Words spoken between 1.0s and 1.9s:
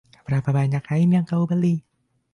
yang kau beli?